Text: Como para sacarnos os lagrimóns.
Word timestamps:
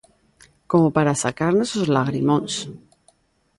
Como 0.71 0.87
para 0.95 1.19
sacarnos 1.23 1.69
os 1.79 1.87
lagrimóns. 1.95 2.53